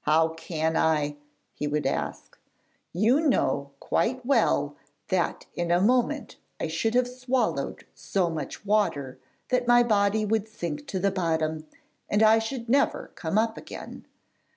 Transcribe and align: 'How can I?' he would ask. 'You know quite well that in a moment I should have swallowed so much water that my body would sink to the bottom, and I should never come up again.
'How 0.00 0.30
can 0.30 0.76
I?' 0.76 1.16
he 1.54 1.68
would 1.68 1.86
ask. 1.86 2.36
'You 2.92 3.20
know 3.20 3.70
quite 3.78 4.26
well 4.26 4.74
that 5.10 5.46
in 5.54 5.70
a 5.70 5.80
moment 5.80 6.38
I 6.58 6.66
should 6.66 6.96
have 6.96 7.06
swallowed 7.06 7.86
so 7.94 8.28
much 8.28 8.66
water 8.66 9.20
that 9.50 9.68
my 9.68 9.84
body 9.84 10.24
would 10.24 10.48
sink 10.48 10.88
to 10.88 10.98
the 10.98 11.12
bottom, 11.12 11.68
and 12.08 12.20
I 12.20 12.40
should 12.40 12.68
never 12.68 13.12
come 13.14 13.38
up 13.38 13.56
again. 13.56 14.06